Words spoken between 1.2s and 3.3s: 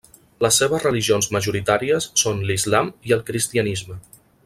majoritàries són l'islam i el